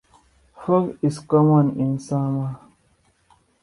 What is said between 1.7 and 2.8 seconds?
in summer.